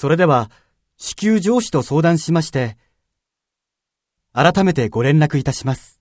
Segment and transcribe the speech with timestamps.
[0.00, 0.50] それでは、
[0.96, 2.78] 至急上司と相談しまして、
[4.32, 5.99] 改めてご連絡いたします。